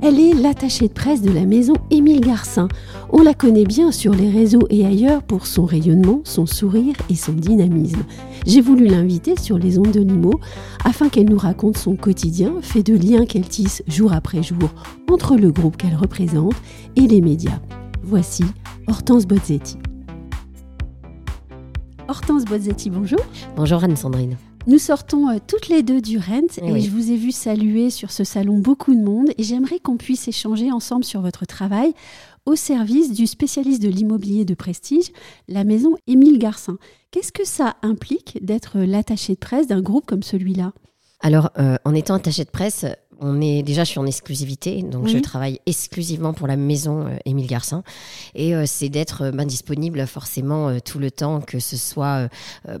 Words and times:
Elle 0.00 0.20
est 0.20 0.32
l'attachée 0.32 0.86
de 0.86 0.92
presse 0.92 1.22
de 1.22 1.30
la 1.30 1.44
maison 1.44 1.72
Émile 1.90 2.20
Garcin. 2.20 2.68
On 3.10 3.22
la 3.22 3.34
connaît 3.34 3.64
bien 3.64 3.90
sur 3.90 4.14
les 4.14 4.30
réseaux 4.30 4.66
et 4.70 4.86
ailleurs 4.86 5.22
pour 5.22 5.46
son 5.46 5.64
rayonnement, 5.64 6.20
son 6.24 6.46
sourire 6.46 6.94
et 7.10 7.16
son 7.16 7.32
dynamisme. 7.32 8.02
J'ai 8.46 8.60
voulu 8.60 8.86
l'inviter 8.86 9.34
sur 9.40 9.58
les 9.58 9.78
ondes 9.78 9.90
de 9.90 10.00
Limo 10.00 10.38
afin 10.84 11.08
qu'elle 11.08 11.28
nous 11.28 11.38
raconte 11.38 11.78
son 11.78 11.96
quotidien, 11.96 12.54
fait 12.62 12.84
de 12.84 12.94
liens 12.94 13.26
qu'elle 13.26 13.48
tisse 13.48 13.82
jour 13.88 14.12
après 14.12 14.42
jour 14.42 14.70
entre 15.10 15.36
le 15.36 15.50
groupe 15.50 15.76
qu'elle 15.76 15.96
représente 15.96 16.54
et 16.94 17.06
les 17.08 17.20
médias. 17.20 17.60
Voici 18.04 18.44
Hortense 18.86 19.26
Bozzetti. 19.26 19.78
Hortense 22.08 22.44
Bozzetti, 22.44 22.90
bonjour. 22.90 23.20
Bonjour 23.56 23.84
Anne-Sandrine. 23.84 24.36
Nous 24.66 24.78
sortons 24.78 25.28
euh, 25.28 25.36
toutes 25.46 25.68
les 25.68 25.82
deux 25.82 26.00
du 26.00 26.18
Rent 26.18 26.46
et 26.60 26.72
Oui. 26.72 26.80
je 26.82 26.90
vous 26.90 27.10
ai 27.10 27.16
vu 27.16 27.32
saluer 27.32 27.90
sur 27.90 28.10
ce 28.10 28.24
salon 28.24 28.58
beaucoup 28.58 28.94
de 28.94 29.00
monde 29.02 29.28
et 29.36 29.42
j'aimerais 29.42 29.78
qu'on 29.78 29.96
puisse 29.96 30.26
échanger 30.28 30.70
ensemble 30.72 31.04
sur 31.04 31.20
votre 31.20 31.44
travail 31.46 31.92
au 32.46 32.54
service 32.56 33.12
du 33.12 33.26
spécialiste 33.26 33.82
de 33.82 33.88
l'immobilier 33.88 34.44
de 34.46 34.54
prestige, 34.54 35.10
la 35.48 35.64
maison 35.64 35.96
Émile 36.06 36.38
Garcin. 36.38 36.78
Qu'est-ce 37.10 37.32
que 37.32 37.46
ça 37.46 37.76
implique 37.82 38.38
d'être 38.42 38.78
l'attaché 38.78 39.34
de 39.34 39.38
presse 39.38 39.66
d'un 39.66 39.82
groupe 39.82 40.06
comme 40.06 40.22
celui-là? 40.22 40.72
Alors, 41.20 41.50
euh, 41.58 41.76
en 41.84 41.94
étant 41.94 42.14
attaché 42.14 42.44
de 42.44 42.50
presse, 42.50 42.86
on 43.20 43.40
est 43.40 43.62
déjà 43.62 43.84
je 43.84 43.90
suis 43.90 43.98
en 43.98 44.06
exclusivité, 44.06 44.82
donc 44.82 45.08
je 45.08 45.18
travaille 45.18 45.60
exclusivement 45.66 46.32
pour 46.32 46.46
la 46.46 46.56
maison 46.56 47.06
euh, 47.06 47.16
Émile 47.24 47.46
Garcin, 47.46 47.82
et 48.34 48.54
euh, 48.54 48.64
c'est 48.66 48.88
d'être 48.88 49.22
euh, 49.22 49.30
ben, 49.30 49.46
disponible 49.46 50.06
forcément 50.06 50.68
euh, 50.68 50.78
tout 50.84 50.98
le 50.98 51.10
temps, 51.10 51.40
que 51.40 51.58
ce 51.58 51.76
soit, 51.76 52.28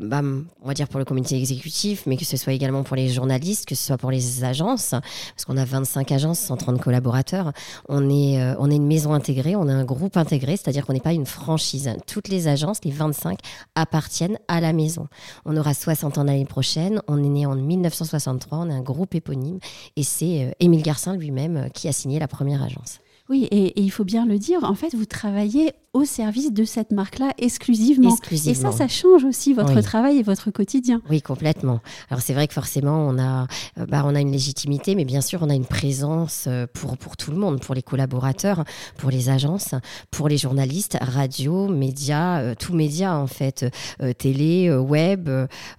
ben, 0.00 0.44
on 0.62 0.68
va 0.68 0.74
dire 0.74 0.88
pour 0.88 0.98
le 0.98 1.04
comité 1.04 1.36
exécutif, 1.36 2.04
mais 2.06 2.16
que 2.16 2.24
ce 2.24 2.36
soit 2.36 2.52
également 2.52 2.82
pour 2.82 2.96
les 2.96 3.08
journalistes, 3.08 3.66
que 3.66 3.74
ce 3.74 3.84
soit 3.84 3.98
pour 3.98 4.10
les 4.10 4.44
agences, 4.44 4.90
parce 4.90 5.44
qu'on 5.46 5.56
a 5.56 5.64
25 5.64 6.12
agences, 6.12 6.38
130 6.40 6.80
collaborateurs. 6.80 7.52
On 7.88 8.08
est, 8.08 8.40
euh, 8.40 8.54
on 8.58 8.70
est 8.70 8.76
une 8.76 8.86
maison 8.86 9.12
intégrée, 9.12 9.56
on 9.56 9.68
est 9.68 9.72
un 9.72 9.84
groupe 9.84 10.16
intégré, 10.16 10.56
c'est-à-dire 10.56 10.86
qu'on 10.86 10.92
n'est 10.92 11.00
pas 11.00 11.12
une 11.12 11.26
franchise. 11.26 11.90
Toutes 12.06 12.28
les 12.28 12.48
agences, 12.48 12.78
les 12.84 12.90
25, 12.90 13.38
appartiennent 13.74 14.38
à 14.48 14.60
la 14.60 14.72
maison. 14.72 15.08
On 15.44 15.56
aura 15.56 15.74
60 15.74 16.18
ans 16.18 16.24
l'année 16.24 16.44
prochaine. 16.44 17.00
On 17.08 17.22
est 17.22 17.28
né 17.28 17.46
en 17.46 17.54
1963. 17.54 18.58
On 18.58 18.70
est 18.70 18.74
un 18.74 18.82
groupe 18.82 19.14
éponyme. 19.14 19.58
Et 19.96 20.02
c'est 20.02 20.27
euh, 20.28 20.50
Émile 20.60 20.82
Garcin 20.82 21.16
lui-même 21.16 21.56
euh, 21.56 21.68
qui 21.68 21.88
a 21.88 21.92
signé 21.92 22.18
la 22.18 22.28
première 22.28 22.62
agence. 22.62 22.98
Oui, 23.30 23.46
et, 23.50 23.66
et 23.78 23.82
il 23.82 23.90
faut 23.90 24.04
bien 24.04 24.24
le 24.24 24.38
dire, 24.38 24.64
en 24.64 24.74
fait, 24.74 24.94
vous 24.94 25.04
travaillez 25.04 25.72
au 25.92 26.06
service 26.06 26.50
de 26.50 26.64
cette 26.64 26.92
marque-là 26.92 27.32
exclusivement. 27.36 28.12
Exclusivement. 28.12 28.70
Et 28.70 28.72
ça, 28.72 28.72
ça 28.72 28.88
change 28.88 29.24
aussi 29.24 29.52
votre 29.52 29.74
Oui. 29.74 29.82
travail 29.82 30.16
et 30.18 30.22
votre 30.22 30.50
quotidien. 30.50 31.02
Oui, 31.10 31.20
complètement. 31.20 31.80
Alors 32.08 32.22
c'est 32.22 32.32
vrai 32.32 32.48
que 32.48 32.54
forcément, 32.54 33.06
on 33.06 33.18
a, 33.18 33.46
euh, 33.78 33.84
bah, 33.86 34.02
on 34.06 34.14
a 34.14 34.20
une 34.22 34.32
légitimité, 34.32 34.94
mais 34.94 35.04
bien 35.04 35.20
sûr, 35.20 35.40
on 35.42 35.50
a 35.50 35.54
une 35.54 35.66
présence 35.66 36.48
pour, 36.72 36.96
pour 36.96 37.18
tout 37.18 37.30
le 37.30 37.36
monde, 37.36 37.60
pour 37.60 37.74
les 37.74 37.82
collaborateurs, 37.82 38.64
pour 38.96 39.10
les 39.10 39.28
agences, 39.28 39.74
pour 40.10 40.28
les 40.30 40.38
journalistes, 40.38 40.96
radio, 40.98 41.68
médias, 41.68 42.40
euh, 42.40 42.54
tout 42.58 42.72
média 42.74 43.14
en 43.14 43.26
fait, 43.26 43.66
euh, 44.00 44.14
télé, 44.14 44.68
euh, 44.68 44.80
web, 44.80 45.28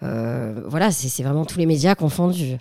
voilà, 0.01 0.91
c'est 0.91 1.09
c'est 1.09 1.23
vraiment 1.23 1.45
tous 1.45 1.57
les 1.57 1.65
médias 1.65 1.95
confondus. 1.95 2.57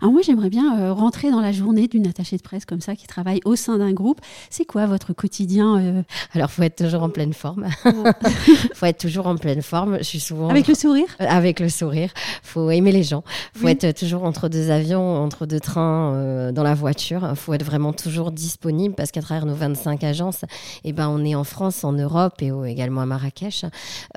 Alors 0.00 0.12
moi, 0.12 0.22
j'aimerais 0.22 0.50
bien 0.50 0.78
euh, 0.80 0.92
rentrer 0.92 1.30
dans 1.30 1.40
la 1.40 1.52
journée 1.52 1.88
d'une 1.88 2.06
attachée 2.06 2.36
de 2.36 2.42
presse 2.42 2.64
comme 2.64 2.80
ça 2.80 2.94
qui 2.96 3.06
travaille 3.06 3.40
au 3.44 3.56
sein 3.56 3.78
d'un 3.78 3.92
groupe. 3.92 4.20
C'est 4.50 4.64
quoi 4.64 4.86
votre 4.86 5.12
quotidien 5.12 5.78
euh, 5.78 6.02
Alors 6.34 6.50
faut 6.50 6.62
être 6.62 6.76
toujours 6.76 7.02
en 7.02 7.10
pleine 7.10 7.32
forme. 7.32 7.66
faut 8.74 8.86
être 8.86 8.98
toujours 8.98 9.26
en 9.26 9.36
pleine 9.36 9.62
forme. 9.62 9.98
Je 9.98 10.04
suis 10.04 10.20
souvent 10.20 10.48
avec 10.48 10.68
le 10.68 10.74
sourire? 10.74 11.06
Euh, 11.20 11.26
avec 11.28 11.60
le 11.60 11.68
sourire. 11.68 12.10
Faut 12.42 12.70
aimer 12.70 12.92
les 12.92 13.02
gens. 13.02 13.24
Faut 13.54 13.66
Oui. 13.66 13.72
être 13.72 13.98
toujours 13.98 14.24
entre 14.24 14.48
deux 14.48 14.70
avions, 14.70 15.22
entre 15.22 15.46
deux 15.46 15.60
trains, 15.60 16.14
euh, 16.14 16.52
dans 16.52 16.62
la 16.62 16.74
voiture. 16.74 17.32
Faut 17.36 17.54
être 17.54 17.64
vraiment 17.64 17.92
toujours 17.92 18.32
disponible 18.32 18.94
parce 18.94 19.10
qu'à 19.10 19.22
travers 19.22 19.46
nos 19.46 19.54
25 19.54 20.04
agences, 20.04 20.44
eh 20.84 20.92
ben 20.92 21.08
on 21.08 21.24
est 21.24 21.34
en 21.34 21.44
France, 21.44 21.84
en 21.84 21.92
Europe 21.92 22.34
et 22.40 22.52
également 22.66 23.00
à 23.00 23.06
Marrakech. 23.06 23.64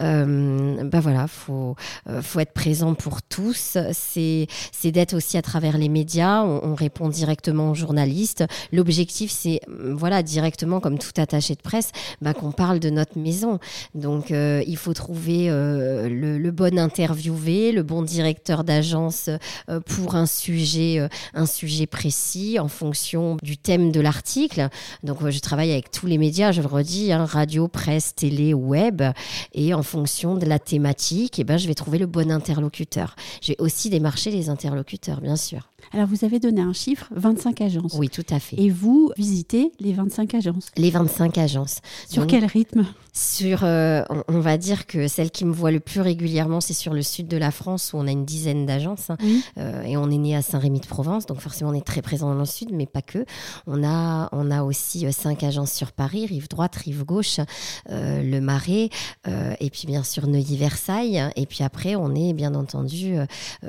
Euh, 0.01 0.83
ben 0.83 0.99
voilà, 0.99 1.27
faut 1.27 1.75
euh, 2.09 2.21
faut 2.21 2.39
être 2.39 2.53
présent 2.53 2.93
pour 2.93 3.21
tous. 3.21 3.77
C'est 3.93 4.47
c'est 4.71 4.91
d'être 4.91 5.13
aussi 5.13 5.37
à 5.37 5.41
travers 5.41 5.54
les 5.59 5.89
médias. 5.89 6.43
On, 6.43 6.61
on 6.63 6.75
répond 6.75 7.09
directement 7.09 7.71
aux 7.71 7.75
journalistes. 7.75 8.45
L'objectif, 8.71 9.31
c'est 9.31 9.61
euh, 9.69 9.93
voilà 9.95 10.23
directement 10.23 10.79
comme 10.79 10.97
tout 10.97 11.11
attaché 11.17 11.55
de 11.55 11.61
presse, 11.61 11.91
ben, 12.21 12.33
qu'on 12.33 12.51
parle 12.51 12.79
de 12.79 12.89
notre 12.89 13.17
maison. 13.17 13.59
Donc, 13.93 14.31
euh, 14.31 14.63
il 14.67 14.77
faut 14.77 14.93
trouver 14.93 15.49
euh, 15.49 16.09
le, 16.09 16.51
bon 16.51 16.77
interviewé, 16.77 17.71
le 17.71 17.83
bon 17.83 18.01
directeur 18.01 18.63
d'agence 18.63 19.29
euh, 19.69 19.79
pour 19.79 20.15
un 20.15 20.25
sujet, 20.25 21.07
un 21.33 21.45
sujet 21.45 21.85
précis 21.87 22.59
en 22.59 22.67
fonction 22.67 23.37
du 23.41 23.57
thème 23.57 23.91
de 23.91 23.99
l'article. 23.99 24.69
Donc, 25.03 25.27
je 25.29 25.39
travaille 25.39 25.71
avec 25.71 25.91
tous 25.91 26.07
les 26.07 26.17
médias, 26.17 26.51
je 26.51 26.61
le 26.61 26.67
redis, 26.67 27.11
hein, 27.11 27.25
radio, 27.25 27.67
presse, 27.67 28.15
télé, 28.15 28.53
web, 28.53 29.01
et 29.53 29.73
en 29.73 29.83
fonction 29.83 30.35
de 30.35 30.45
la 30.45 30.59
thématique, 30.59 31.39
eh 31.39 31.43
ben, 31.43 31.57
je 31.57 31.67
vais 31.67 31.75
trouver 31.75 31.97
le 31.97 32.07
bon 32.07 32.31
interlocuteur. 32.31 33.15
Je 33.41 33.51
vais 33.51 33.57
aussi 33.59 33.89
démarcher 33.89 34.31
les 34.31 34.49
interlocuteurs, 34.49 35.21
bien 35.21 35.35
sûr 35.35 35.44
sûr. 35.45 35.61
Alors 35.93 36.07
vous 36.07 36.25
avez 36.25 36.39
donné 36.39 36.61
un 36.61 36.73
chiffre, 36.73 37.07
25 37.15 37.61
agences. 37.61 37.95
Oui, 37.97 38.09
tout 38.09 38.25
à 38.29 38.39
fait. 38.39 38.59
Et 38.59 38.69
vous 38.69 39.11
visitez 39.17 39.71
les 39.79 39.93
25 39.93 40.33
agences. 40.35 40.71
Les 40.77 40.89
25 40.91 41.37
agences. 41.37 41.79
Sur 42.09 42.23
Donc, 42.23 42.31
quel 42.31 42.45
rythme? 42.45 42.85
Sur, 43.13 43.63
euh, 43.63 44.03
on, 44.09 44.23
on 44.27 44.39
va 44.41 44.57
dire 44.57 44.87
que 44.87 45.07
celle 45.07 45.31
qui 45.31 45.45
me 45.45 45.53
voit 45.53 45.71
le 45.71 45.79
plus 45.79 46.01
régulièrement, 46.01 46.59
c'est 46.59 46.73
sur 46.73 46.93
le 46.93 47.01
sud 47.01 47.27
de 47.29 47.37
la 47.37 47.51
France 47.51 47.91
où 47.93 47.97
on 47.97 48.07
a 48.07 48.11
une 48.11 48.25
dizaine 48.25 48.65
d'agences. 48.65 49.09
hein. 49.09 49.17
Oui. 49.23 49.41
Euh, 49.57 49.83
et 49.83 49.95
on 49.95 50.09
est 50.11 50.17
né 50.17 50.35
à 50.35 50.41
Saint-Rémy-de-Provence, 50.41 51.25
donc 51.25 51.39
forcément 51.39 51.69
on 51.69 51.73
est 51.73 51.85
très 51.85 52.01
présent 52.01 52.27
dans 52.33 52.39
le 52.39 52.45
sud, 52.45 52.69
mais 52.73 52.85
pas 52.85 53.01
que. 53.01 53.25
On 53.67 53.83
a, 53.85 54.27
on 54.33 54.51
a 54.51 54.63
aussi 54.63 55.05
euh, 55.05 55.11
cinq 55.13 55.43
agences 55.43 55.71
sur 55.71 55.93
Paris, 55.93 56.25
rive 56.25 56.49
droite, 56.49 56.75
rive 56.75 57.05
gauche, 57.05 57.39
euh, 57.89 58.21
le 58.21 58.41
Marais, 58.41 58.89
et 59.59 59.69
puis 59.69 59.87
bien 59.87 60.03
sûr 60.03 60.27
Neuilly-Versailles. 60.27 61.31
Et 61.37 61.45
puis 61.45 61.63
après, 61.63 61.95
on 61.95 62.13
est 62.15 62.33
bien 62.33 62.53
entendu 62.55 63.15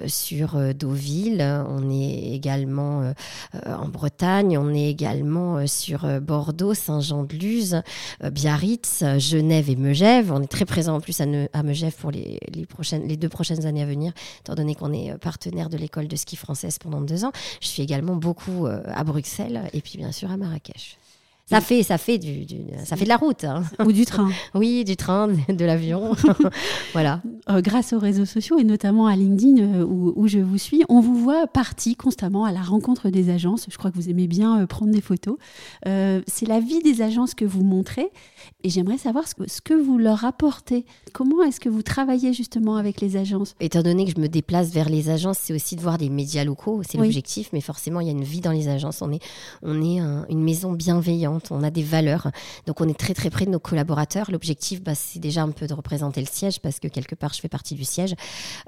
sur 0.06 0.58
Deauville, 0.74 1.40
on 1.68 1.88
est 1.90 2.05
également 2.06 3.02
euh, 3.02 3.12
euh, 3.54 3.74
en 3.74 3.88
Bretagne, 3.88 4.58
on 4.58 4.72
est 4.74 4.88
également 4.88 5.56
euh, 5.58 5.66
sur 5.66 6.06
Bordeaux, 6.20 6.74
Saint-Jean-de-Luz, 6.74 7.82
Biarritz, 8.30 9.04
Genève 9.18 9.70
et 9.70 9.76
Megève. 9.76 10.32
On 10.32 10.42
est 10.42 10.46
très 10.46 10.64
présent 10.64 10.96
en 10.96 11.00
plus 11.00 11.20
à, 11.20 11.26
Ne- 11.26 11.48
Megève 11.62 11.94
pour 11.94 12.10
les, 12.10 12.38
prochaines, 12.68 13.06
les 13.06 13.16
deux 13.16 13.28
prochaines 13.28 13.66
années 13.66 13.82
à 13.82 13.86
venir, 13.86 14.12
étant 14.40 14.54
donné 14.54 14.74
qu'on 14.74 14.92
est 14.92 15.16
partenaire 15.18 15.68
de 15.68 15.76
l'école 15.76 16.08
de 16.08 16.16
ski 16.16 16.36
française 16.36 16.78
pendant 16.78 17.00
deux 17.00 17.24
ans. 17.24 17.32
Je 17.60 17.68
suis 17.68 17.82
également 17.82 18.16
beaucoup 18.16 18.66
à 18.66 19.04
Bruxelles 19.04 19.62
et 19.72 19.80
puis 19.80 19.98
bien 19.98 20.12
sûr 20.12 20.30
à 20.30 20.36
Marrakech. 20.36 20.98
Ça 21.48 21.60
fait, 21.60 21.84
ça 21.84 21.96
fait 21.96 22.18
du, 22.18 22.44
du- 22.44 22.56
ça 22.84 22.96
fait 22.96 23.04
de 23.04 23.08
la 23.08 23.16
route, 23.16 23.44
hein. 23.44 23.62
Ou 23.84 23.92
du 23.92 24.04
train 24.04 24.28
oui, 24.56 24.84
du 24.84 24.96
train, 24.96 25.28
de 25.28 25.64
l'avion, 25.64 26.10
voilà. 26.92 27.22
Euh, 27.48 27.60
Grâce 27.60 27.92
aux 27.92 28.00
réseaux 28.00 28.24
sociaux 28.24 28.58
et 28.58 28.64
notamment 28.64 29.06
à 29.06 29.14
LinkedIn 29.14 29.62
euh, 29.62 29.84
où, 29.84 30.12
où 30.16 30.26
je 30.26 30.40
vous 30.40 30.58
suis, 30.58 30.82
on 30.88 30.98
vous 31.00 31.14
voit 31.16 31.46
parti 31.46 31.94
constamment 31.94 32.44
à 32.46 32.50
la 32.52 32.62
rencontre 32.62 33.10
des 33.10 33.30
agences. 33.30 33.66
Je 33.70 33.78
crois 33.78 33.92
que 33.92 33.96
vous 33.96 34.08
aimez 34.10 34.26
bien 34.26 34.62
euh, 34.62 34.66
prendre 34.66 34.90
des 34.90 35.00
photos. 35.00 35.36
Euh, 35.86 36.20
C'est 36.26 36.46
la 36.46 36.58
vie 36.58 36.80
des 36.80 37.00
agences 37.00 37.34
que 37.34 37.44
vous 37.44 37.62
montrez 37.62 38.10
et 38.64 38.68
j'aimerais 38.70 38.98
savoir 38.98 39.28
ce 39.28 39.36
que, 39.36 39.48
ce 39.48 39.60
que 39.60 39.74
vous 39.74 39.98
leur 39.98 40.24
apportez. 40.24 40.84
Comment 41.12 41.44
est-ce 41.44 41.60
que 41.60 41.68
vous 41.68 41.82
travaillez 41.82 42.32
justement 42.32 42.74
avec 42.74 43.00
les 43.00 43.16
agences? 43.16 43.54
Étant 43.60 43.82
donné 43.82 44.04
que 44.04 44.10
je 44.16 44.20
me 44.20 44.28
déplace 44.28 44.70
vers 44.70 44.88
les 44.88 45.10
agences, 45.10 45.38
c'est 45.40 45.54
aussi 45.54 45.76
de 45.76 45.80
voir 45.80 45.96
des 45.98 46.10
médias 46.10 46.42
locaux, 46.44 46.82
c'est 46.82 46.98
Oui. 46.98 47.04
l'objectif, 47.06 47.50
mais 47.52 47.60
forcément, 47.60 48.00
il 48.00 48.06
y 48.06 48.10
a 48.10 48.12
une 48.12 48.24
vie 48.24 48.40
dans 48.40 48.50
les 48.52 48.66
agences. 48.68 49.00
On 49.00 49.12
est, 49.12 49.20
on 49.62 49.80
est 49.80 50.00
un- 50.00 50.26
une 50.28 50.42
maison 50.42 50.72
bienveillante, 50.72 51.35
on 51.50 51.62
a 51.62 51.70
des 51.70 51.82
valeurs, 51.82 52.30
donc 52.66 52.80
on 52.80 52.88
est 52.88 52.98
très 52.98 53.14
très 53.14 53.30
près 53.30 53.46
de 53.46 53.50
nos 53.50 53.58
collaborateurs. 53.58 54.30
L'objectif, 54.30 54.82
bah, 54.82 54.94
c'est 54.94 55.18
déjà 55.18 55.42
un 55.42 55.50
peu 55.50 55.66
de 55.66 55.74
représenter 55.74 56.20
le 56.20 56.26
siège, 56.26 56.60
parce 56.60 56.80
que 56.80 56.88
quelque 56.88 57.14
part, 57.14 57.32
je 57.34 57.40
fais 57.40 57.48
partie 57.48 57.74
du 57.74 57.84
siège, 57.84 58.14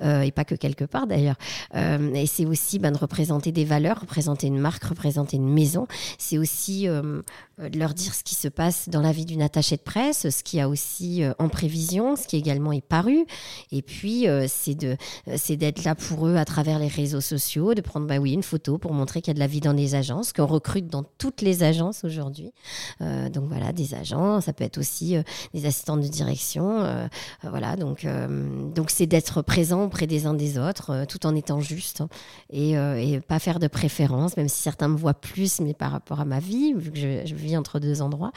euh, 0.02 0.22
et 0.22 0.30
pas 0.30 0.44
que 0.44 0.54
quelque 0.54 0.84
part 0.84 1.06
d'ailleurs. 1.06 1.36
Euh, 1.74 2.12
et 2.14 2.26
c'est 2.26 2.46
aussi 2.46 2.78
bah, 2.78 2.90
de 2.90 2.98
représenter 2.98 3.52
des 3.52 3.64
valeurs, 3.64 4.00
représenter 4.00 4.46
une 4.46 4.58
marque, 4.58 4.84
représenter 4.84 5.36
une 5.36 5.52
maison. 5.52 5.86
C'est 6.18 6.38
aussi 6.38 6.88
euh, 6.88 7.22
de 7.58 7.78
leur 7.78 7.94
dire 7.94 8.14
ce 8.14 8.22
qui 8.22 8.34
se 8.34 8.48
passe 8.48 8.88
dans 8.88 9.00
la 9.00 9.12
vie 9.12 9.24
d'une 9.24 9.42
attachée 9.42 9.76
de 9.76 9.82
presse, 9.82 10.28
ce 10.28 10.42
qui 10.42 10.60
a 10.60 10.68
aussi 10.68 11.22
en 11.38 11.48
prévision, 11.48 12.16
ce 12.16 12.26
qui 12.26 12.36
également 12.36 12.72
est 12.72 12.84
paru. 12.84 13.26
Et 13.72 13.82
puis, 13.82 14.26
c'est 14.46 14.98
c'est 15.36 15.56
d'être 15.56 15.84
là 15.84 15.94
pour 15.94 16.26
eux 16.26 16.36
à 16.36 16.44
travers 16.44 16.78
les 16.78 16.88
réseaux 16.88 17.20
sociaux, 17.20 17.74
de 17.74 17.80
prendre, 17.80 18.06
bah 18.06 18.18
oui, 18.18 18.32
une 18.32 18.42
photo 18.42 18.78
pour 18.78 18.92
montrer 18.92 19.20
qu'il 19.20 19.30
y 19.30 19.32
a 19.32 19.34
de 19.34 19.40
la 19.40 19.46
vie 19.46 19.60
dans 19.60 19.72
les 19.72 19.94
agences, 19.94 20.32
qu'on 20.32 20.46
recrute 20.46 20.88
dans 20.88 21.04
toutes 21.18 21.40
les 21.40 21.62
agences 21.62 22.04
aujourd'hui. 22.04 22.52
Euh, 23.00 23.28
donc 23.28 23.44
voilà, 23.48 23.72
des 23.72 23.94
agents, 23.94 24.40
ça 24.40 24.52
peut 24.52 24.64
être 24.64 24.78
aussi 24.78 25.16
euh, 25.16 25.22
des 25.54 25.66
assistantes 25.66 26.00
de 26.00 26.08
direction. 26.08 26.80
euh, 26.80 27.08
voilà, 27.42 27.76
donc 27.76 28.06
donc 28.74 28.90
c'est 28.90 29.06
d'être 29.06 29.42
présent 29.42 29.84
auprès 29.84 30.06
des 30.06 30.26
uns 30.26 30.34
des 30.34 30.58
autres, 30.58 31.04
tout 31.08 31.26
en 31.26 31.34
étant 31.34 31.60
juste 31.60 32.02
et, 32.50 32.72
et, 32.72 33.20
pas 33.20 33.38
faire 33.38 33.58
de 33.58 33.66
préférence, 33.66 34.36
même 34.36 34.48
si 34.48 34.62
certains 34.62 34.88
me 34.88 34.96
voient 34.96 35.14
plus, 35.14 35.60
mais 35.60 35.74
par 35.74 35.92
rapport 35.92 36.20
à 36.20 36.24
ma 36.24 36.40
vie, 36.40 36.74
vu 36.74 36.90
que 36.90 36.98
je, 36.98 37.26
je 37.26 37.34
vis 37.34 37.56
entre 37.56 37.78
deux 37.78 38.02
endroits. 38.02 38.32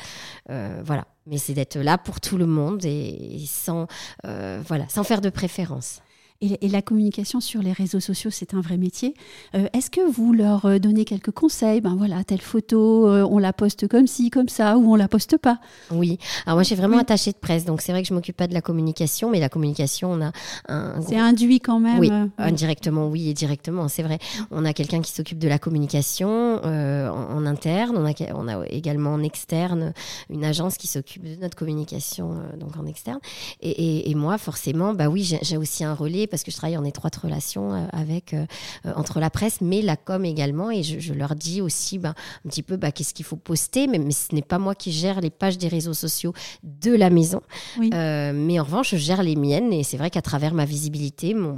voilà. 0.48 1.06
Mais 1.28 1.38
c'est 1.38 1.54
d'être 1.54 1.78
là 1.78 1.98
pour 2.00 2.20
tout 2.20 2.38
le 2.38 2.48
monde 2.48 2.84
et, 2.84 2.90
et 2.90 3.46
sans, 3.46 3.88
voilà, 4.24 4.88
sans 4.90 5.04
faire 5.04 5.22
de 5.22 5.30
préférence 5.30 6.02
et, 6.42 6.68
la 6.68 6.82
communication 6.82 7.40
sur 7.40 7.62
les 7.62 7.72
réseaux 7.72 8.00
sociaux, 8.00 8.32
c'est 8.32 8.54
un 8.54 8.62
vrai 8.62 8.78
métier. 8.78 9.14
Euh, 9.56 9.68
est-ce 9.74 9.92
que 9.92 10.02
vous 10.02 10.34
leur 10.34 10.66
euh, 10.66 10.80
donnez 10.80 11.06
quelques 11.06 11.32
conseils? 11.32 11.82
Ben 11.82 11.96
voilà, 11.96 12.24
telle 12.24 12.42
photo, 12.42 13.08
euh, 13.08 13.28
on 13.30 13.38
la 13.38 13.54
poste 13.54 13.88
comme 13.88 14.08
ci, 14.08 14.30
comme 14.30 14.50
ça, 14.50 14.78
ou 14.78 14.92
on 14.92 14.96
la 14.96 15.08
poste 15.08 15.38
pas 15.38 15.60
Oui. 15.92 16.18
Alors 16.46 16.58
moi, 16.58 16.64
j'ai 16.64 16.76
vraiment 16.76 16.98
attaché 16.98 17.32
de 17.32 17.38
presse, 17.38 17.66
donc 17.66 17.82
c'est 17.82 17.92
vrai 17.92 18.02
que 18.02 18.08
je 18.08 18.14
m'occupe 18.14 18.38
pas 18.38 18.48
de 18.48 18.54
la 18.54 18.62
communication, 18.62 19.30
mais 19.30 19.40
la 19.40 19.50
communication, 19.50 20.12
on 20.12 20.22
a 20.22 20.32
un. 20.68 21.02
C'est 21.02 21.18
induit 21.18 21.60
quand 21.60 21.80
même. 21.80 22.00
Oui, 22.00 22.12
indirectement, 22.38 23.08
oui, 23.08 23.30
et 23.30 23.34
directement, 23.34 23.88
c'est 23.88 24.04
vrai. 24.04 24.18
On 24.50 24.66
a 24.66 24.74
quelqu'un 24.74 25.02
qui 25.02 25.12
s'occupe 25.12 25.40
de 25.40 25.48
la 25.48 25.60
communication 25.60 26.62
en, 26.64 27.46
interne. 27.46 27.98
On 27.98 28.06
a, 28.06 28.14
on 28.34 28.48
a 28.48 28.66
également 28.68 29.14
en 29.14 29.24
externe 29.24 29.94
une 30.30 30.44
agence 30.44 30.78
qui 30.78 30.88
s'occupe 30.88 31.24
de 31.24 31.36
notre 31.42 31.56
communication, 31.56 32.36
donc 32.60 32.78
en 32.78 32.86
externe. 32.86 33.20
Et, 33.62 34.10
et 34.10 34.16
moi, 34.16 34.38
forcément, 34.38 34.94
bah 34.94 35.10
oui, 35.10 35.38
j'ai 35.42 35.58
aussi 35.58 35.84
un 35.84 35.94
relais 35.94 36.28
parce 36.32 36.44
que 36.44 36.50
je 36.50 36.58
travaille 36.58 36.78
en 36.78 36.84
étroite 36.84 37.16
relation 37.18 37.74
euh, 37.74 37.86
avec 37.92 38.34
euh, 38.34 38.46
euh, 38.86 38.94
entre 38.96 39.20
la 39.20 39.30
presse, 39.30 39.60
mais 39.62 39.82
la 39.82 39.98
com 39.98 40.26
également. 40.26 40.72
Et 40.72 40.82
je, 40.82 41.14
leur 41.14 41.36
dis 41.36 41.62
aussi 41.62 42.00
ben, 42.00 42.16
un 42.46 42.50
petit 42.50 42.64
peu 42.64 42.78
bah, 42.78 42.92
qu'est-ce 42.92 43.14
qu'il 43.14 43.26
faut 43.26 43.36
poster, 43.36 43.88
mais, 43.88 44.00
mais 44.00 44.12
ce 44.12 44.34
n'est 44.34 44.42
pas 44.42 44.58
moi 44.58 44.74
qui 44.74 44.92
gère 44.92 45.22
les 45.22 45.30
pages 45.30 45.58
des 45.58 45.68
réseaux 45.68 45.94
sociaux 45.94 46.34
de 46.64 46.96
la 46.96 47.10
maison. 47.10 47.42
mais 47.80 48.60
en 48.60 48.64
revanche, 48.64 48.92
je 48.92 48.98
gère 48.98 49.22
les 49.22 49.36
miennes. 49.36 49.74
Et 49.74 49.84
c'est 49.84 49.98
vrai 49.98 50.10
qu'à 50.10 50.22
travers 50.22 50.54
ma 50.54 50.66
visibilité, 50.66 51.34
mon, 51.34 51.58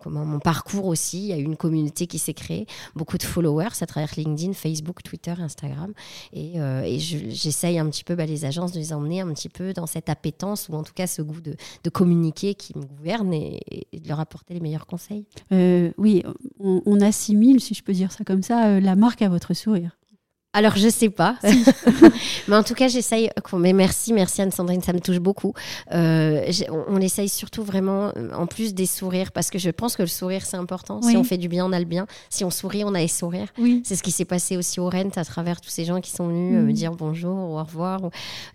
comment, 0.00 0.24
mon 0.24 0.38
parcours 0.38 0.86
aussi, 0.86 1.18
il 1.18 1.26
y 1.26 1.32
a 1.32 1.36
une 1.36 1.56
communauté 1.56 2.06
qui 2.06 2.18
s'est 2.18 2.34
créée, 2.34 2.66
beaucoup 2.94 3.18
de 3.18 3.24
followers 3.24 3.82
à 3.82 3.86
travers 3.86 4.12
LinkedIn, 4.16 4.52
Facebook, 4.52 5.02
Twitter, 5.02 5.34
Instagram. 5.38 5.92
Et, 6.32 6.58
et 6.58 6.98
j'essaye 7.00 7.78
un 7.78 7.86
petit 7.90 8.04
peu 8.04 8.14
bah, 8.14 8.26
les 8.26 8.44
agences 8.44 8.72
de 8.72 8.78
les 8.78 8.92
emmener 8.92 9.20
un 9.20 9.32
petit 9.32 9.48
peu 9.48 9.72
dans 9.72 9.86
cette 9.86 10.08
appétence 10.08 10.68
ou 10.68 10.74
en 10.74 10.84
tout 10.84 10.94
cas 10.94 11.08
ce 11.08 11.22
goût 11.22 11.40
de, 11.40 11.56
de 11.82 11.90
communiquer 11.90 12.54
qui 12.54 12.78
me 12.78 12.84
gouverne 12.84 13.32
et, 13.34 13.60
et 13.92 14.00
de 14.00 14.11
apporter 14.20 14.54
les 14.54 14.60
meilleurs 14.60 14.86
conseils? 14.86 15.26
Euh, 15.52 15.90
Oui, 15.98 16.22
on, 16.58 16.82
on, 16.86 17.00
assimile, 17.00 17.60
si 17.60 17.74
je 17.74 17.82
peux 17.82 17.92
dire 17.92 18.12
ça 18.12 18.24
comme 18.24 18.42
ça, 18.42 18.68
euh, 18.68 18.80
la 18.80 18.96
marque 18.96 19.22
à 19.22 19.28
votre 19.28 19.54
sourire. 19.54 19.96
Alors, 20.54 20.76
je 20.76 20.88
sais 20.88 21.08
pas. 21.08 21.38
mais 22.48 22.56
en 22.56 22.62
tout 22.62 22.74
cas, 22.74 22.88
j'essaye. 22.88 23.30
Mais 23.54 23.72
merci, 23.72 24.12
merci 24.12 24.42
Anne-Sandrine, 24.42 24.82
ça 24.82 24.92
me 24.92 25.00
touche 25.00 25.18
beaucoup. 25.18 25.54
Euh, 25.92 26.50
on, 26.88 27.00
essaye 27.00 27.30
surtout 27.30 27.62
vraiment, 27.62 28.12
en 28.36 28.46
plus 28.46 28.74
des 28.74 28.84
sourires, 28.84 29.32
parce 29.32 29.50
que 29.50 29.58
je 29.58 29.70
pense 29.70 29.96
que 29.96 30.02
le 30.02 30.08
sourire, 30.08 30.44
c'est 30.44 30.58
important. 30.58 31.00
Si 31.00 31.16
on 31.16 31.24
fait 31.24 31.38
du 31.38 31.48
bien, 31.48 31.64
on 31.64 31.72
a 31.72 31.78
le 31.78 31.86
bien. 31.86 32.06
Si 32.28 32.44
on 32.44 32.50
sourit, 32.50 32.84
on 32.84 32.94
a 32.94 33.00
les 33.00 33.08
sourires. 33.08 33.48
Oui. 33.56 33.82
C'est 33.84 33.96
ce 33.96 34.02
qui 34.02 34.10
s'est 34.10 34.26
passé 34.26 34.58
aussi 34.58 34.78
au 34.78 34.90
Rent 34.90 35.10
à 35.16 35.24
travers 35.24 35.60
tous 35.60 35.70
ces 35.70 35.86
gens 35.86 36.00
qui 36.02 36.10
sont 36.10 36.28
venus 36.28 36.52
me 36.52 36.70
mm. 36.70 36.72
dire 36.72 36.92
bonjour 36.92 37.34
ou 37.34 37.58
au 37.58 37.64
revoir. 37.64 38.00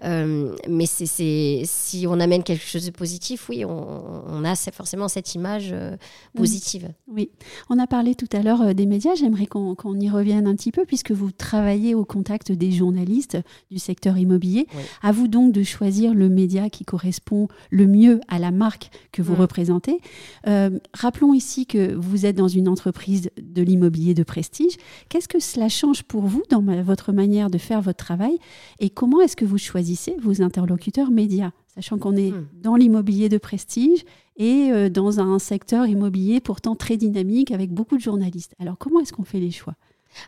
Euh, 0.03 0.55
mais 0.69 0.85
c'est 0.85 1.63
si 1.65 2.05
on 2.07 2.19
amène 2.19 2.43
quelque 2.43 2.65
chose 2.65 2.85
de 2.85 2.91
positif, 2.91 3.49
oui, 3.49 3.65
on, 3.65 4.43
a 4.45 4.55
forcément 4.71 5.07
cette 5.07 5.33
image 5.33 5.69
euh, 5.71 5.95
mm. 6.35 6.37
positive. 6.37 6.89
Oui. 7.07 7.31
On 7.69 7.79
a 7.79 7.87
parlé 7.87 8.13
tout 8.13 8.29
à 8.33 8.43
l'heure 8.43 8.75
des 8.75 8.85
médias. 8.85 9.15
J'aimerais 9.15 9.47
qu'on 9.47 9.99
y 9.99 10.09
revienne 10.09 10.45
un 10.45 10.55
petit 10.55 10.71
peu, 10.71 10.85
puisque 10.85 11.11
vous 11.11 11.31
travaillez 11.31 11.86
au 11.93 12.05
contact 12.05 12.51
des 12.51 12.71
journalistes 12.71 13.37
du 13.71 13.79
secteur 13.79 14.17
immobilier. 14.17 14.67
À 15.01 15.11
vous 15.11 15.27
donc 15.27 15.51
de 15.51 15.63
choisir 15.63 16.13
le 16.13 16.29
média 16.29 16.69
qui 16.69 16.85
correspond 16.85 17.47
le 17.69 17.87
mieux 17.87 18.19
à 18.27 18.39
la 18.39 18.51
marque 18.51 18.89
que 19.11 19.21
vous 19.21 19.33
mm. 19.33 19.39
représentez. 19.39 19.99
Euh, 20.47 20.79
rappelons 20.93 21.33
ici 21.33 21.65
que 21.65 21.93
vous 21.95 22.25
êtes 22.25 22.35
dans 22.35 22.47
une 22.47 22.67
entreprise 22.67 23.29
de 23.41 23.61
l'immobilier 23.61 24.13
de 24.13 24.23
prestige. 24.23 24.77
Qu'est-ce 25.09 25.27
que 25.27 25.39
cela 25.39 25.69
change 25.69 26.03
pour 26.03 26.25
vous 26.25 26.43
dans 26.49 26.61
votre 26.83 27.11
manière 27.11 27.49
de 27.49 27.57
faire 27.57 27.81
votre 27.81 28.03
travail 28.03 28.37
et 28.79 28.89
comment 28.89 29.21
est-ce 29.21 29.35
que 29.35 29.45
vous 29.45 29.57
choisissez 29.57 30.15
vos 30.21 30.41
interlocuteurs 30.41 31.11
médias 31.11 31.51
sachant 31.67 31.97
qu'on 31.97 32.15
est 32.15 32.31
mm. 32.31 32.47
dans 32.61 32.75
l'immobilier 32.75 33.29
de 33.29 33.37
prestige 33.37 34.03
et 34.37 34.71
euh, 34.71 34.89
dans 34.89 35.19
un 35.19 35.39
secteur 35.39 35.87
immobilier 35.87 36.39
pourtant 36.39 36.75
très 36.75 36.97
dynamique 36.97 37.51
avec 37.51 37.71
beaucoup 37.71 37.97
de 37.97 38.01
journalistes? 38.01 38.53
Alors 38.59 38.77
comment 38.77 38.99
est-ce 38.99 39.13
qu'on 39.13 39.23
fait 39.23 39.39
les 39.39 39.51
choix? 39.51 39.75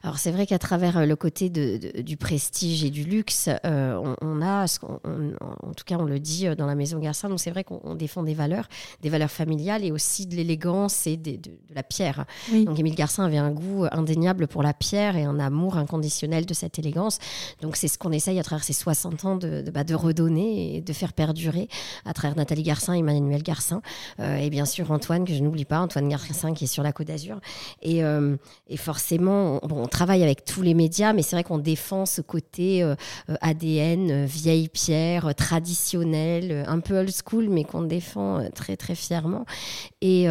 Alors 0.04 0.18
c'est 0.18 0.31
vrai 0.31 0.46
qu'à 0.46 0.60
travers 0.60 0.98
euh, 0.98 1.06
le 1.06 1.16
côté 1.16 1.50
de, 1.50 2.02
du 2.02 2.18
prestige 2.18 2.84
et 2.84 2.90
du 2.90 3.04
luxe, 3.04 3.50
euh, 3.66 4.14
on, 4.22 4.42
a, 4.42 4.66
en 5.04 5.74
tout 5.74 5.84
cas 5.86 5.98
on 6.00 6.06
le 6.06 6.20
dit 6.20 6.48
euh, 6.48 6.56
dans 6.56 6.66
la 6.66 6.76
maison 6.76 7.00
Garcin, 7.00 7.30
donc 7.30 7.40
c'est 7.40 7.52
vrai 7.52 7.64
qu'on 7.64 7.96
défend 7.96 8.24
des 8.24 8.34
valeurs, 8.34 8.68
des 9.02 9.10
valeurs 9.10 9.31
familiales 9.31 9.84
et 9.84 9.92
aussi 9.92 10.26
de 10.26 10.36
l'élégance 10.36 11.08
et 11.08 11.18
de, 11.18 11.40
la 11.74 11.84
pierre. 11.84 12.26
Donc 12.52 12.80
Émile 12.80 12.96
Garcin 12.96 13.26
avait 13.26 13.38
un 13.38 13.52
goût 13.52 13.86
indéniable 13.92 14.48
pour 14.48 14.64
la 14.64 14.74
pierre 14.74 15.16
et 15.16 15.24
un 15.24 15.40
amour 15.40 15.78
inconditionnel 15.78 16.46
de 16.46 16.54
cette 16.54 16.80
élégance. 16.80 17.20
Donc 17.62 17.76
c'est 17.76 17.88
ce 17.88 17.98
qu'on 17.98 18.12
essaye 18.12 18.40
à 18.40 18.44
travers 18.44 18.64
ces 18.64 18.74
60 18.74 19.26
ans 19.26 19.36
de, 19.36 19.64
bah, 19.74 19.84
de, 19.84 19.96
redonner 19.96 20.76
et 20.76 20.81
de 20.81 20.94
faire 20.94 21.14
perdurer 21.14 21.68
à 22.06 22.14
travers 22.14 22.36
Nathalie 22.38 22.64
Garcin 22.64 22.96
et 22.96 23.00
Emmanuel 23.00 23.44
Garcin. 23.44 23.81
et 24.20 24.50
bien 24.50 24.66
sûr 24.66 24.92
Antoine, 24.92 25.26
que 25.26 25.34
je 25.34 25.42
n'oublie 25.44 25.66
pas, 25.66 25.80
Antoine 25.80 26.10
Garcin 26.10 26.54
qui 26.54 26.66
est 26.66 26.68
sur 26.68 26.84
la 26.84 26.92
Côte 26.92 27.08
d'Azur. 27.08 27.40
Et, 27.81 28.02
et 28.68 28.78
forcément, 28.78 29.60
bon, 29.69 29.83
on 29.83 29.88
travaille 29.88 30.24
avec 30.24 30.44
tous 30.44 30.62
les 30.62 30.74
médias, 30.74 31.13
mais 31.13 31.21
c'est 31.21 31.36
vrai 31.36 31.44
qu'on 31.44 31.60
défend 31.60 32.06
ce 32.06 32.21
côté 32.21 32.83
euh, 32.83 32.95
euh, 33.30 33.36
ADN, 33.42 34.12
euh, 34.12 34.25
vieille 34.25 34.68
pierre, 34.68 35.33
traditionnel, 35.36 36.66
un 36.68 36.80
peu 36.80 36.98
old 36.98 37.12
school, 37.12 37.48
mais 37.50 37.63
qu'on 37.63 37.83
défend 37.83 38.42
très 38.54 38.75
très 38.75 38.95
fièrement. 38.95 39.45
Et, 40.01 40.24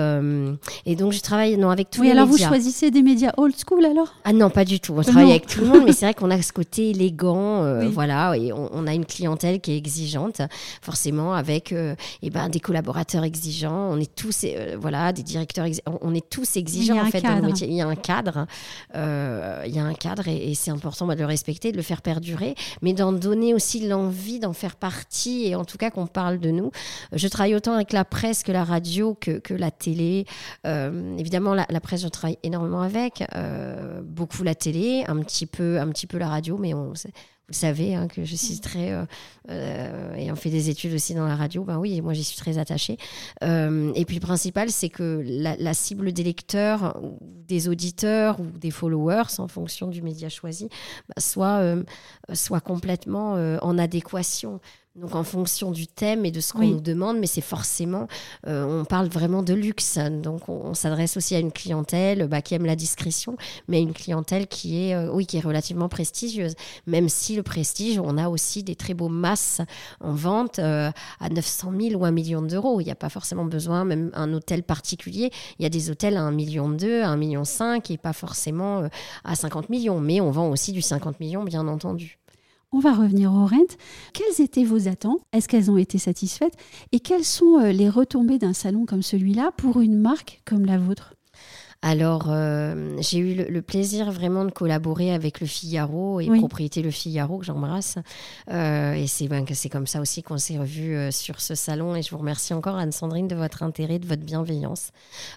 et 0.87 0.97
donc 0.97 1.13
je 1.13 1.21
travaille 1.21 1.57
non, 1.57 1.71
avec 1.71 1.91
tous 1.91 2.03
les 2.03 2.09
médias. 2.09 2.23
alors 2.23 2.33
vous 2.33 2.39
choisissez 2.39 2.91
des 2.91 3.03
médias 3.03 3.33
old 3.37 3.55
school 3.57 3.85
alors? 3.85 4.15
Ah 4.25 4.33
non, 4.33 4.51
pas 4.51 4.65
du 4.65 4.81
tout. 4.81 4.95
On 4.97 5.03
travaille 5.03 5.31
avec 5.31 5.47
tout 5.47 5.61
le 5.61 5.67
monde, 5.67 5.83
mais 5.87 5.93
c'est 5.93 6.07
vrai 6.07 6.15
qu'on 6.15 6.31
a 6.31 6.41
ce 6.43 6.53
côté 6.53 6.91
élégant, 6.91 7.85
voilà, 7.91 8.37
et 8.37 8.53
on, 8.53 8.87
a 8.87 8.95
une 8.95 9.07
clientèle 9.07 9.61
qui 9.61 9.73
est 9.73 9.77
exigeante, 9.77 10.43
forcément, 10.83 11.35
avec 11.35 11.73
et 11.73 11.95
eh 12.23 12.31
ben, 12.31 12.49
des 12.49 12.61
collaborateurs 12.61 13.25
exigeants. 13.25 13.91
On 13.91 14.01
est 14.01 14.15
tous, 14.15 14.45
voilà, 14.81 15.13
des 15.13 15.23
directeurs, 15.23 15.67
on 16.03 16.15
est 16.15 16.29
tous 16.29 16.57
exigeants 16.57 17.01
en 17.01 17.11
fait 17.11 17.21
dans 17.21 17.37
le 17.37 17.43
métier. 17.43 17.69
Il 17.69 17.75
y 17.75 17.83
a 17.83 17.87
un 17.87 17.95
cadre. 17.97 18.47
Euh, 18.95 19.28
il 19.67 19.75
y 19.75 19.79
a 19.79 19.85
un 19.85 19.95
cadre 19.95 20.29
et, 20.29 20.55
c'est 20.55 20.71
important 20.71 21.07
bah, 21.07 21.15
de 21.15 21.21
le 21.21 21.27
respecter, 21.27 21.73
de 21.73 21.77
le 21.77 21.83
faire 21.83 22.03
perdurer, 22.03 22.55
mais 22.83 22.93
d'en 22.93 23.13
donner 23.13 23.55
aussi 23.55 23.87
l'envie 23.87 24.41
d'en 24.41 24.53
faire 24.53 24.77
partie 24.77 25.47
et 25.47 25.55
en 25.55 25.65
tout 25.65 25.79
cas 25.79 25.91
qu'on 25.91 26.07
parle 26.07 26.39
de 26.39 26.51
nous. 26.51 26.71
Je 27.13 27.29
travaille 27.29 27.55
autant 27.55 27.75
avec 27.75 27.93
la 27.93 28.05
presse 28.05 28.43
que 28.43 28.53
la 28.53 28.65
radio 28.65 29.15
que, 29.15 29.39
que 29.39 29.55
la 29.55 29.71
télé. 29.71 30.27
Euh, 30.67 31.17
évidemment, 31.17 31.55
la, 31.55 31.81
presse, 31.81 32.03
je 32.03 32.09
travaille 32.09 32.39
énormément 32.43 32.83
avec, 32.83 33.25
euh, 33.35 34.03
beaucoup 34.03 34.43
la 34.43 34.55
télé, 34.55 35.05
un 35.09 35.21
petit 35.21 35.47
peu, 35.47 35.79
un 35.81 35.89
petit 35.89 36.07
peu 36.07 36.19
la 36.19 36.29
radio, 36.29 36.59
mais 36.59 36.75
on, 36.75 36.93
vous 37.49 37.55
savez 37.55 37.95
hein, 37.95 38.09
que 38.09 38.25
je 38.25 38.37
suis 38.37 38.57
mm. 38.57 38.61
très 38.61 38.93
euh, 38.93 39.05
euh, 39.51 40.15
et 40.15 40.31
on 40.31 40.37
fait 40.37 40.51
des 40.51 40.69
études 40.69 40.93
aussi 40.93 41.15
dans 41.15 41.27
la 41.27 41.37
radio. 41.37 41.65
Ben 41.65 41.79
oui, 41.79 42.01
moi 42.03 42.13
j'y 42.13 42.25
suis 42.25 42.37
très 42.37 42.59
attachée. 42.59 42.99
Euh, 43.43 43.93
et 43.95 44.05
puis 44.05 44.17
le 44.17 44.21
principal, 44.21 44.71
c'est 44.71 44.91
que 44.91 45.23
la, 45.25 45.75
cible 45.75 46.13
des 46.13 46.25
lecteurs, 46.25 47.01
des 47.23 47.69
auditeurs 47.69 48.39
ou 48.41 48.45
des 48.45 48.71
followers, 48.71 49.39
en 49.39 49.49
fonction 49.49 49.89
du 49.89 50.03
média 50.03 50.29
choisi, 50.29 50.69
bah, 51.09 51.15
soit 51.19 51.77
soit 52.35 52.61
complètement 52.61 53.33
en 53.63 53.79
adéquation 53.79 54.61
donc 54.99 55.15
en 55.15 55.25
fonction 55.25 55.71
du 55.71 55.87
thème 55.87 56.25
et 56.25 56.31
de 56.31 56.41
ce 56.41 56.53
qu'on 56.53 56.67
nous 56.67 56.81
demande, 56.81 57.19
mais 57.19 57.27
c'est 57.27 57.41
forcément, 57.41 58.09
euh, 58.47 58.65
on 58.65 58.85
parle 58.85 59.09
vraiment 59.09 59.43
de 59.43 59.55
luxe. 59.55 59.99
Donc 59.99 60.49
on, 60.49 60.75
s'adresse 60.75 61.17
aussi 61.17 61.35
à 61.35 61.39
une 61.39 61.53
clientèle 61.53 62.27
bah, 62.27 62.43
qui 62.43 62.55
aime 62.55 62.67
la 62.67 62.77
discrétion, 62.77 63.37
mais 63.69 63.81
une 63.81 63.93
clientèle 63.93 64.47
qui 64.47 64.89
est, 64.89 64.95
euh, 64.95 65.11
oui, 65.13 65.27
qui 65.27 65.37
est 65.37 65.41
relativement 65.41 65.89
prestigieuse. 65.89 66.55
Même 66.87 67.09
si 67.09 67.37
le 67.37 67.43
prestige, 67.43 67.99
on 67.99 68.19
a 68.19 68.29
aussi 68.29 68.63
des 68.63 68.75
très 68.75 68.95
beaux 68.95 69.09
masses 69.09 69.61
en 70.01 70.13
vente 70.13 70.59
euh, 70.59 70.91
à 71.21 71.29
900 71.29 71.73
000 71.81 72.01
ou 72.01 72.05
1 72.05 72.11
million 72.11 72.43
d'euros. 72.43 72.81
Il 72.81 72.85
n'y 72.85 72.93
a 72.93 72.97
pas 72.97 73.09
forcément 73.09 73.45
besoin, 73.45 73.85
même 73.85 74.11
un 74.15 74.33
hôtel 74.33 74.63
particulier. 74.63 75.31
Il 75.59 75.63
y 75.63 75.67
a 75.67 75.71
des 75.71 75.91
hôtels 75.91 76.17
à 76.17 76.23
1 76.23 76.33
million 76.33 76.69
2, 76.69 77.03
à 77.03 77.09
1 77.09 77.17
million 77.17 77.45
5 77.45 77.91
et 77.91 77.99
pas 77.99 78.13
forcément 78.13 78.89
à 79.25 79.35
50 79.35 79.69
millions. 79.69 80.01
Mais 80.01 80.21
on 80.21 80.31
vend 80.31 80.51
aussi 80.51 80.73
du 80.73 80.83
50 80.83 81.21
millions, 81.21 81.45
bien 81.45 81.69
entendu. 81.69 82.19
On 82.71 82.81
va 82.81 82.93
revenir 82.93 83.33
au 83.33 83.47
rent. 83.47 83.77
Quelles 84.13 84.45
étaient 84.45 84.65
vos 84.65 84.89
attentes? 84.89 85.23
Est-ce 85.33 85.49
qu'elles 85.49 85.71
ont 85.71 85.79
été 85.79 85.97
satisfaites? 85.97 86.53
Et 86.93 87.01
quelles 87.01 87.25
sont 87.25 87.59
euh, 87.59 87.73
les 87.73 87.89
retombées 87.89 88.39
d'un 88.39 88.53
salon 88.53 88.85
comme 88.85 89.03
celui-là 89.03 89.53
pour 89.57 89.81
une 89.81 89.99
marque 89.99 90.43
comme 90.45 90.67
la 90.67 90.77
vôtre? 90.77 91.15
Alors, 91.81 92.27
euh, 92.29 92.97
j'ai 92.99 93.19
eu 93.19 93.35
le, 93.35 93.63
plaisir 93.63 94.11
vraiment 94.11 94.45
de 94.45 94.51
collaborer 94.51 95.13
avec 95.13 95.41
Le 95.41 95.47
Figaro 95.47 96.19
et 96.19 96.27
Propriété 96.27 96.83
Le 96.83 96.91
Figaro, 96.91 97.39
que 97.39 97.45
j'embrasse. 97.45 97.99
Euh, 98.51 98.95
et 98.95 99.07
c'est 99.07 99.29
ben, 99.29 99.45
c'est 99.53 99.69
comme 99.69 99.87
ça 99.87 100.01
aussi 100.01 100.25
qu'on 100.25 100.39
s'est 100.39 100.59
revus 100.59 100.97
euh, 100.97 101.13
sur 101.13 101.41
ce 101.41 101.55
salon. 101.55 101.95
Et 101.95 102.03
je 102.03 102.11
vous 102.11 102.19
remercie 102.19 102.53
encore, 102.53 102.75
Anne-Sandrine, 102.75 103.29
de 103.29 103.37
votre 103.37 103.63
intérêt, 103.63 104.01
de 104.01 104.07
votre 104.07 104.25
bienveillance. 104.25 104.91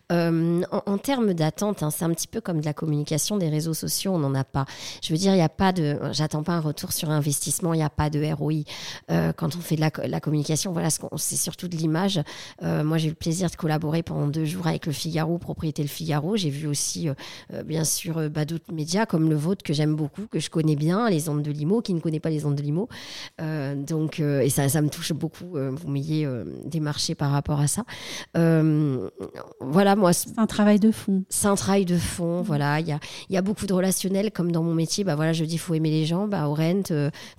En, 0.10 0.98
termes 0.98 1.34
d'attente, 1.34 1.84
hein, 1.84 1.92
c'est 1.92 2.06
un 2.06 2.10
petit 2.10 2.28
peu 2.28 2.42
comme 2.42 2.60
de 2.60 2.66
la 2.66 2.74
communication 2.74 3.38
des 3.38 3.50
réseaux 3.50 3.76
sociaux, 3.76 4.14
on 4.14 4.20
n'en 4.20 4.34
a 4.34 4.44
pas. 4.44 4.66
Je 5.04 5.14
veux 5.14 5.20
dire, 5.20 5.34
il 5.34 5.38
n'y 5.38 5.42
a 5.44 5.50
pas 5.50 5.72
de. 5.72 6.00
J'attends 6.12 6.44
pas 6.44 6.54
un 6.54 6.60
retour 6.60 6.92
sur 6.92 7.12
investissement, 7.12 7.74
il 7.76 7.78
n'y 7.78 7.84
a 7.84 7.90
pas 7.90 8.10
de 8.10 8.34
ROI. 8.34 8.64
quand 9.10 9.56
on 9.56 9.62
fait 9.62 9.76
de 9.76 9.82
la, 9.82 9.92
la 10.08 10.20
communication, 10.20 10.72
voilà, 10.72 10.90
c'est 10.90 11.36
surtout 11.36 11.68
de 11.68 11.78
l'image. 11.78 12.20
moi, 12.62 12.98
j'ai 12.98 13.08
eu 13.08 13.12
le 13.12 13.16
plaisir 13.16 13.52
de 13.52 13.56
collaborer 13.56 14.02
pendant 14.02 14.28
deux 14.28 14.46
jours 14.46 14.66
avec 14.66 14.88
Le 14.88 14.92
Figaro, 14.92 15.38
Propriété 15.38 15.84
Le 15.84 15.88
Figaro 15.90 16.31
j'ai 16.36 16.50
vu 16.50 16.68
aussi, 16.68 17.10
euh, 17.10 17.14
euh, 17.54 17.64
bien 17.64 17.84
sûr, 17.84 18.18
euh, 18.18 18.30
bah, 18.30 18.46
d'autres 18.46 18.74
médias 18.74 19.06
comme 19.06 19.30
le 19.30 19.36
vôtre 19.36 19.64
que 19.64 19.74
j'aime 19.74 19.96
beaucoup, 19.96 20.28
que 20.28 20.40
je 20.40 20.50
connais 20.50 20.76
bien, 20.76 21.10
les 21.10 21.30
ondes 21.30 21.42
de 21.42 21.52
Limo, 21.52 21.82
qui 21.82 21.94
ne 21.94 22.00
connaît 22.00 22.20
pas 22.20 22.30
les 22.30 22.46
ondes 22.46 22.56
de 22.56 22.62
Limo. 22.62 22.88
donc, 23.40 24.20
et 24.20 24.50
ça, 24.50 24.68
ça 24.70 24.82
me 24.82 24.90
touche 24.90 25.14
beaucoup. 25.14 25.56
vous 25.56 25.88
m'ayez 25.88 26.28
démarché 26.66 27.16
par 27.16 27.32
rapport 27.32 27.60
à 27.60 27.68
ça. 27.68 27.84
voilà, 29.60 29.96
moi. 29.96 30.14
C'est 30.14 30.38
un 30.38 30.48
travail 30.48 30.80
de 30.80 30.92
fond. 30.92 31.24
C'est 31.30 31.48
un 31.48 31.56
travail 31.56 31.86
de 31.86 31.98
fond. 31.98 32.42
Voilà, 32.42 32.80
il 32.80 32.88
y 32.88 32.92
a, 32.92 33.00
y 33.30 33.38
a 33.38 33.42
beaucoup 33.42 33.66
de 33.66 33.74
relationnel, 33.74 34.32
comme 34.32 34.52
dans 34.52 34.64
mon 34.64 34.74
métier. 34.74 35.04
Bah 35.04 35.16
voilà, 35.16 35.34
je 35.34 35.44
dis, 35.46 35.56
il 35.56 35.60
faut 35.60 35.74
aimer 35.74 35.90
les 35.90 36.06
gens. 36.06 36.28
Bah, 36.28 36.48
au 36.48 36.54
Rent, 36.54 36.84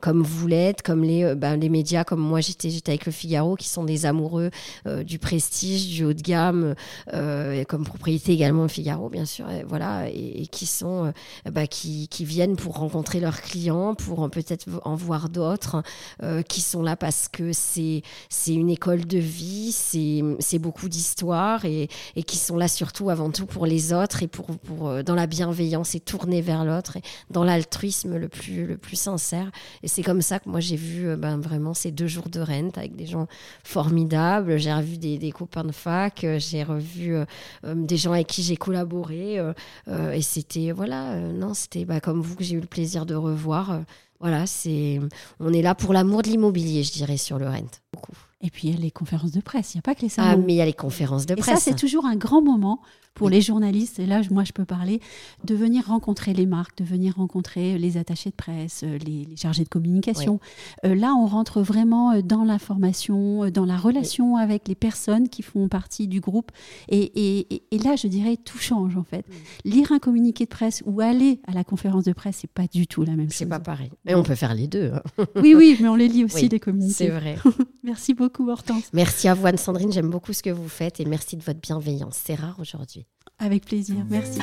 comme 0.00 0.22
vous 0.22 0.46
l'êtes, 0.46 0.82
comme 0.82 1.02
les, 1.02 1.34
bah, 1.34 1.56
les 1.56 1.68
médias, 1.68 2.04
comme 2.04 2.20
moi, 2.20 2.40
j'étais, 2.40 2.70
j'étais 2.70 2.92
avec 2.92 3.06
le 3.06 3.12
Figaro, 3.12 3.56
qui 3.56 3.68
sont 3.68 3.84
des 3.84 4.06
amoureux 4.06 4.50
du 5.04 5.18
prestige, 5.18 5.88
du 5.88 6.04
haut 6.04 6.14
de 6.14 6.22
gamme, 6.22 6.74
et 7.12 7.64
comme 7.66 7.84
propriété 7.84 8.32
également 8.32 8.62
le 8.62 8.68
Figaro 8.68 8.81
Figaro, 8.82 9.08
bien 9.08 9.26
sûr, 9.26 9.48
et, 9.48 9.62
voilà, 9.62 10.08
et, 10.08 10.48
qui 10.48 10.66
sont, 10.66 11.06
euh, 11.06 11.50
bah, 11.52 11.68
qui, 11.68 12.08
viennent 12.24 12.56
pour 12.56 12.78
rencontrer 12.78 13.20
leurs 13.20 13.40
clients, 13.40 13.94
pour 13.94 14.28
peut-être 14.28 14.66
en 14.84 14.96
voir 14.96 15.28
d'autres, 15.28 15.84
euh, 16.22 16.42
qui 16.42 16.60
sont 16.60 16.82
là 16.82 16.96
parce 16.96 17.28
que 17.28 17.52
c'est 17.52 18.02
c'est 18.28 18.54
une 18.54 18.70
école 18.70 19.04
de 19.04 19.18
vie, 19.18 19.70
c'est 19.72 20.58
beaucoup 20.58 20.88
d'histoire 20.88 21.64
et, 21.64 21.88
et, 22.16 22.22
qui 22.24 22.36
sont 22.36 22.56
là 22.56 22.66
surtout 22.66 23.10
avant 23.10 23.30
tout 23.30 23.46
pour 23.46 23.66
les 23.66 23.92
autres 23.92 24.22
et 24.24 24.28
pour, 24.28 24.46
pour 24.46 24.88
euh, 24.88 25.02
dans 25.02 25.14
la 25.14 25.26
bienveillance 25.26 25.94
et 25.94 26.00
tourner 26.00 26.40
vers 26.40 26.64
l'autre 26.64 26.96
et 26.96 27.02
dans 27.30 27.44
l'altruisme 27.44 28.16
le 28.16 28.28
plus 28.28 28.66
le 28.66 28.76
plus 28.76 28.96
sincère. 28.96 29.50
Et 29.82 29.88
c'est 29.88 30.02
comme 30.02 30.22
ça 30.22 30.40
que 30.40 30.48
moi 30.48 30.60
j'ai 30.60 30.76
vu 30.76 31.16
ben, 31.16 31.38
vraiment 31.38 31.74
ces 31.74 31.92
deux 31.92 32.08
jours 32.08 32.28
de 32.28 32.40
rente 32.40 32.78
avec 32.78 32.96
des 32.96 33.06
gens 33.06 33.28
formidables. 33.62 34.58
J'ai 34.58 34.72
revu 34.72 34.98
des, 34.98 35.18
des, 35.18 35.30
copains 35.30 35.64
de 35.64 35.72
fac, 35.72 36.26
j'ai 36.38 36.62
revu 36.62 37.16
des 37.64 37.96
gens 37.96 38.12
avec 38.12 38.26
qui 38.26 38.42
j'ai 38.42 38.56
collaboré. 38.56 38.71
Euh, 38.76 39.52
euh, 39.88 40.12
et 40.12 40.22
c'était, 40.22 40.72
voilà, 40.72 41.12
euh, 41.12 41.32
non, 41.32 41.54
c'était 41.54 41.84
bah, 41.84 42.00
comme 42.00 42.20
vous 42.20 42.36
que 42.36 42.44
j'ai 42.44 42.56
eu 42.56 42.60
le 42.60 42.66
plaisir 42.66 43.06
de 43.06 43.14
revoir. 43.14 43.80
voilà, 44.20 44.46
c'est, 44.46 45.00
on 45.40 45.52
est 45.52 45.62
là 45.62 45.74
pour 45.74 45.92
l'amour 45.92 46.22
de 46.22 46.28
l'immobilier, 46.28 46.82
je 46.84 46.92
dirais, 46.92 47.16
sur 47.16 47.38
le 47.38 47.46
rent. 47.48 47.70
Beaucoup. 47.92 48.16
Et 48.42 48.50
puis 48.50 48.68
il 48.68 48.74
y 48.74 48.76
a 48.76 48.80
les 48.80 48.90
conférences 48.90 49.32
de 49.32 49.40
presse, 49.40 49.74
il 49.74 49.76
n'y 49.78 49.80
a 49.80 49.82
pas 49.82 49.94
que 49.94 50.02
les 50.02 50.08
salons. 50.08 50.28
Ah, 50.32 50.36
mais 50.36 50.54
il 50.54 50.56
y 50.56 50.60
a 50.60 50.66
les 50.66 50.72
conférences 50.72 51.26
de 51.26 51.34
presse. 51.34 51.48
Et 51.48 51.50
ça, 51.52 51.56
c'est 51.60 51.76
toujours 51.76 52.06
un 52.06 52.16
grand 52.16 52.42
moment 52.42 52.80
pour 53.14 53.28
les 53.28 53.40
journalistes, 53.40 53.98
et 53.98 54.06
là, 54.06 54.22
moi, 54.30 54.44
je 54.44 54.52
peux 54.52 54.64
parler, 54.64 55.00
de 55.44 55.54
venir 55.54 55.86
rencontrer 55.86 56.32
les 56.32 56.46
marques, 56.46 56.78
de 56.78 56.84
venir 56.84 57.16
rencontrer 57.16 57.78
les 57.78 57.98
attachés 57.98 58.30
de 58.30 58.34
presse, 58.34 58.84
euh, 58.84 58.98
les, 58.98 59.28
chargés 59.36 59.64
de 59.64 59.68
communication. 59.68 60.40
Euh, 60.84 60.94
là, 60.94 61.14
on 61.14 61.26
rentre 61.26 61.60
vraiment 61.60 62.12
euh, 62.12 62.22
dans 62.22 62.44
l'information, 62.44 63.50
dans 63.50 63.66
la 63.66 63.76
relation 63.76 64.36
avec 64.36 64.66
les 64.66 64.74
personnes 64.74 65.28
qui 65.28 65.42
font 65.42 65.68
partie 65.68 66.08
du 66.08 66.20
groupe. 66.20 66.50
Et, 66.88 67.62
et, 67.70 67.78
là, 67.78 67.96
je 67.96 68.06
dirais, 68.06 68.38
tout 68.42 68.58
change, 68.58 68.96
en 68.96 69.04
fait. 69.04 69.26
Lire 69.64 69.92
un 69.92 69.98
communiqué 69.98 70.44
de 70.44 70.50
presse 70.50 70.82
ou 70.86 71.00
aller 71.00 71.40
à 71.46 71.52
la 71.52 71.64
conférence 71.64 72.04
de 72.04 72.12
presse, 72.12 72.38
c'est 72.40 72.50
pas 72.50 72.66
du 72.66 72.86
tout 72.86 73.02
la 73.02 73.12
même 73.12 73.28
chose. 73.28 73.36
C'est 73.36 73.46
pas 73.46 73.60
pareil. 73.60 73.90
Mais 74.04 74.14
on 74.14 74.22
peut 74.22 74.34
faire 74.34 74.54
les 74.54 74.68
deux. 74.68 74.92
Hein. 74.94 75.26
oui, 75.36 75.54
oui, 75.54 75.76
mais 75.80 75.88
on 75.88 75.96
les 75.96 76.08
lit 76.08 76.24
aussi, 76.24 76.48
les 76.48 76.60
communiqués. 76.60 76.94
C'est 76.94 77.08
vrai. 77.08 77.36
Merci 77.82 78.14
beaucoup, 78.32 78.50
Hortense. 78.50 78.84
Merci 78.92 79.28
à 79.28 79.34
vous, 79.34 79.46
Anne-Sandrine. 79.46 79.92
J'aime 79.92 80.10
beaucoup 80.10 80.32
ce 80.32 80.42
que 80.42 80.50
vous 80.50 80.68
faites 80.68 81.00
et 81.00 81.04
merci 81.04 81.36
de 81.36 81.42
votre 81.42 81.60
bienveillance. 81.60 82.18
C'est 82.24 82.34
rare 82.34 82.56
aujourd'hui. 82.58 83.06
Avec 83.38 83.66
plaisir. 83.66 83.96
Merci. 84.08 84.40